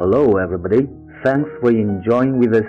[0.00, 0.86] Hello, everybody.
[1.24, 2.68] Thanks for enjoying with us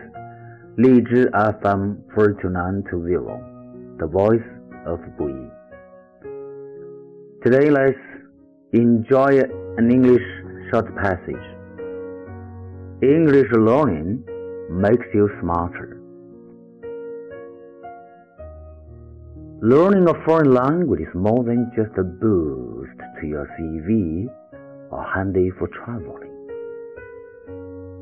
[0.77, 4.49] 荔枝 FM 42920, the voice
[4.87, 5.35] of Bui.
[7.43, 7.99] Today, let's
[8.73, 9.43] enjoy
[9.77, 10.25] an English
[10.71, 11.45] short passage.
[13.03, 14.25] English learning
[14.71, 16.01] makes you smarter.
[19.61, 24.27] Learning a foreign language is more than just a boost to your CV
[24.89, 26.28] or handy for traveling.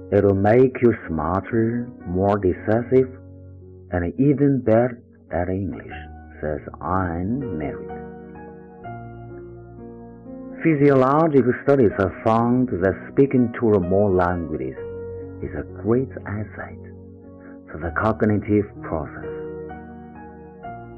[0.10, 3.10] It'll make you smarter, more decisive,
[3.92, 5.92] and even better at English,
[6.40, 7.92] says Anne Merritt.
[10.64, 14.78] Physiological studies have found that speaking two or more languages
[15.44, 16.80] is a great asset
[17.70, 19.28] for the cognitive process.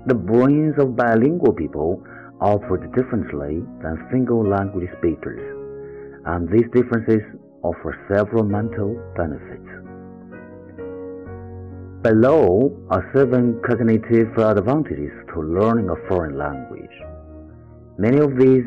[0.05, 2.03] The brains of bilingual people
[2.39, 5.41] operate differently than single language speakers,
[6.25, 7.21] and these differences
[7.63, 9.69] offer several mental benefits.
[12.01, 16.95] Below are seven cognitive advantages to learning a foreign language.
[17.97, 18.63] Many of these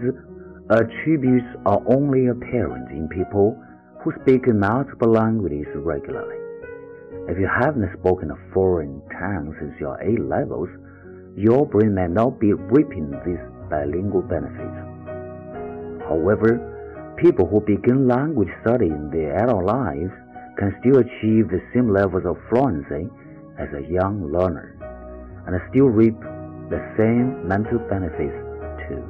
[0.69, 3.57] attributes are only apparent in people
[4.05, 6.37] who speak multiple languages regularly.
[7.29, 10.69] If you haven't spoken a foreign tongue since your A levels,
[11.37, 13.41] your brain may not be reaping these
[13.71, 14.77] bilingual benefits.
[16.05, 16.61] However,
[17.17, 20.13] people who begin language study in their adult lives
[20.59, 23.09] can still achieve the same levels of fluency
[23.59, 24.77] as a young learner
[25.47, 26.19] and still reap
[26.71, 28.37] the same mental benefits
[28.89, 29.05] too.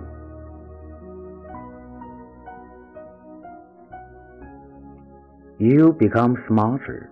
[5.58, 7.10] You become smarter.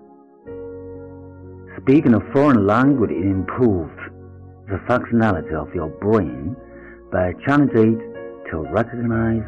[1.81, 3.97] Speaking a foreign language improves
[4.69, 6.57] the functionality of your brain
[7.13, 9.43] by challenging it to recognize,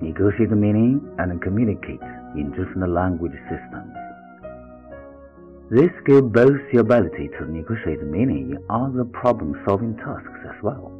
[0.00, 2.00] negotiate meaning, and communicate
[2.34, 3.94] in different language systems.
[5.70, 10.92] This skill boasts the ability to negotiate meaning in other problem-solving tasks as well.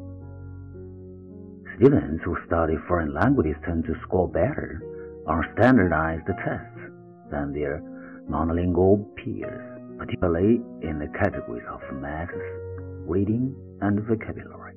[1.76, 4.82] Students who study foreign languages tend to score better
[5.26, 6.80] on standardized tests
[7.30, 7.80] than their
[8.28, 12.32] monolingual peers, particularly in the categories of maths,
[13.06, 14.74] reading, and vocabulary.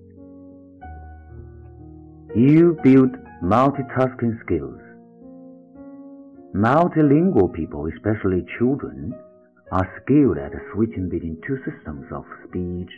[2.34, 4.80] You build multitasking skills.
[6.54, 9.14] Multilingual people, especially children,
[9.72, 12.92] are skilled at switching between two systems of speech,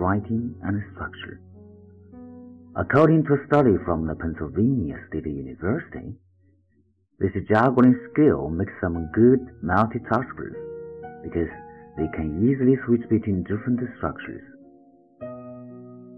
[0.00, 1.40] writing, and structure.
[2.76, 6.14] According to a study from the Pennsylvania State University,
[7.18, 10.56] this juggling skill makes them good multitaskers
[11.22, 11.50] because
[11.98, 14.44] they can easily switch between different structures.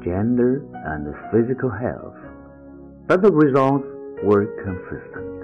[0.05, 2.15] gender, and physical health,
[3.09, 3.89] but the results
[4.23, 5.39] were consistent.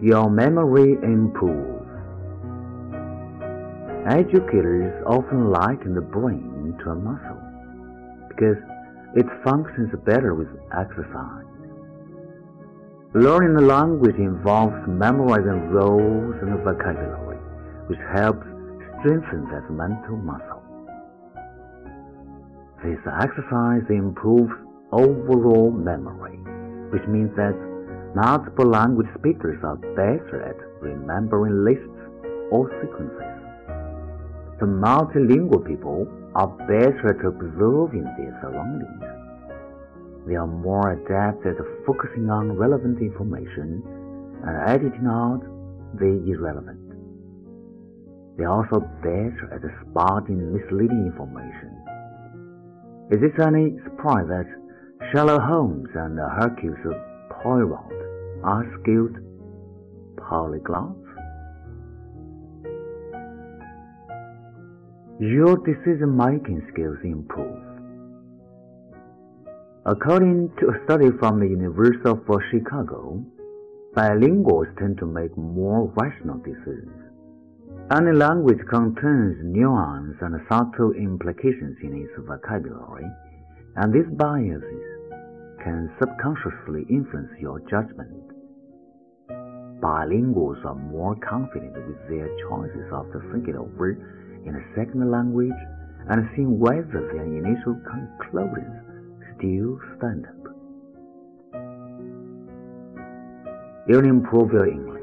[0.00, 1.77] your memory improves.
[4.06, 7.42] Educators often liken the brain to a muscle
[8.28, 8.56] because
[9.16, 11.44] it functions better with exercise.
[13.14, 17.38] Learning a language involves memorizing roles and vocabulary,
[17.88, 18.46] which helps
[19.00, 20.62] strengthen that mental muscle.
[22.84, 24.52] This exercise improves
[24.92, 26.38] overall memory,
[26.92, 27.56] which means that
[28.14, 31.84] Multiple language speakers are better at remembering lists
[32.50, 33.37] or sequences.
[34.60, 39.04] The multilingual people are better at observing their surroundings.
[40.26, 41.56] They are more adept at
[41.86, 43.82] focusing on relevant information
[44.44, 45.42] and editing out
[45.94, 46.88] the irrelevant.
[48.36, 51.70] They are also better at spotting misleading information.
[53.10, 54.46] Is it any surprise that
[55.10, 56.94] Sherlock Holmes and Hercule
[57.30, 59.16] Poirot are skilled
[60.16, 61.07] polyglots?
[65.20, 67.58] Your decision-making skills improve.
[69.84, 72.22] According to a study from the University of
[72.52, 73.24] Chicago,
[73.96, 76.94] bilinguals tend to make more rational decisions.
[77.90, 83.10] Any language contains nuance and subtle implications in its vocabulary,
[83.74, 84.86] and these biases
[85.64, 88.22] can subconsciously influence your judgment.
[89.82, 93.98] Bilinguals are more confident with their choices after thinking over
[94.46, 95.60] in a second language
[96.08, 98.82] and seeing whether their initial conclusions
[99.36, 100.34] still stand up.
[103.88, 104.98] You'll improve your English.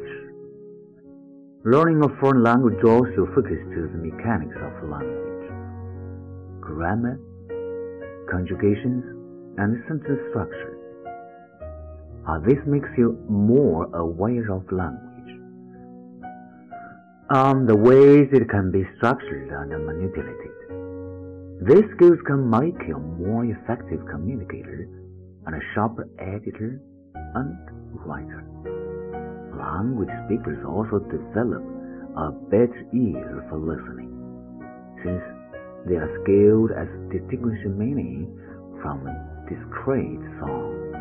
[1.64, 5.50] Learning a foreign language draws your focus to the mechanics of language,
[6.62, 7.20] grammar,
[8.30, 9.04] conjugations,
[9.58, 10.72] and sentence structure.
[12.46, 15.05] This makes you more aware of language
[17.30, 20.54] on the ways it can be structured and manipulated.
[21.66, 24.88] These skills can make you a more effective communicator
[25.48, 26.80] and a sharper editor
[27.34, 27.58] and
[28.06, 28.46] writer.
[29.58, 31.64] Language speakers also develop
[32.18, 34.14] a better ear for listening,
[35.04, 35.24] since
[35.88, 38.38] they are skilled at distinguishing meaning
[38.82, 39.02] from
[39.50, 40.95] discrete sound.